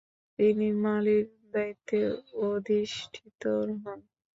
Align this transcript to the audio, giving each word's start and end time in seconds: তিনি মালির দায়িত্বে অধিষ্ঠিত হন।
তিনি 0.39 0.67
মালির 0.83 1.23
দায়িত্বে 1.53 1.99
অধিষ্ঠিত 2.45 3.41
হন। 3.81 3.99